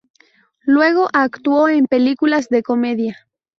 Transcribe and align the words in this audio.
Luego 0.65 1.09
actuó 1.13 1.69
en 1.69 1.85
películas 1.85 2.49
de 2.49 2.63
comedia. 2.63 3.27